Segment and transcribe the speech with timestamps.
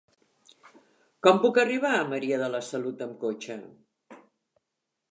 [1.27, 3.61] Com puc arribar a Maria de la Salut amb cotxe?